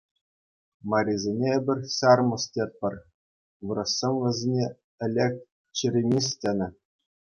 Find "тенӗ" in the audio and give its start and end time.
6.39-6.67